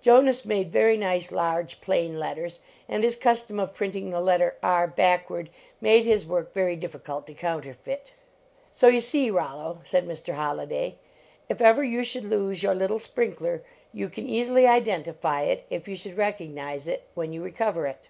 Jonas 0.00 0.44
made 0.44 0.70
very 0.70 0.96
nice 0.96 1.32
large, 1.32 1.80
plain 1.80 2.16
let 2.16 2.36
ters 2.36 2.60
and 2.88 3.02
his 3.02 3.16
custom 3.16 3.58
of 3.58 3.74
printing 3.74 4.10
the 4.10 4.20
letter 4.20 4.56
R 4.62 4.86
backward 4.86 5.50
made 5.80 6.04
his 6.04 6.24
work 6.24 6.54
very 6.54 6.76
difficult 6.76 7.26
to 7.26 7.34
counterfeit. 7.34 8.12
"So 8.70 8.86
you 8.86 9.00
see, 9.00 9.28
Rollo," 9.28 9.80
said 9.82 10.06
Mr. 10.06 10.34
Holliday," 10.34 10.98
if 11.48 11.60
ever 11.60 11.82
you 11.82 12.04
should 12.04 12.22
lose 12.26 12.62
your 12.62 12.76
little 12.76 13.00
sprinkler 13.00 13.64
you 13.92 14.08
can 14.08 14.28
easily 14.28 14.68
identify 14.68 15.40
it, 15.40 15.64
if 15.68 15.88
you 15.88 15.96
should 15.96 16.16
rec 16.16 16.38
ognize 16.38 16.86
it, 16.86 17.08
when 17.14 17.32
.you 17.32 17.42
recover 17.42 17.88
it." 17.88 18.06